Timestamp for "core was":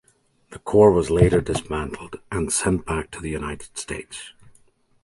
0.57-1.11